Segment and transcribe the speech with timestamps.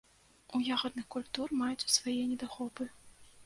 [0.59, 2.93] У ягадных культур маюцца свае недахопы.